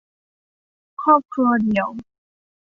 [1.01, 1.89] ครอบครัวเดี่ยว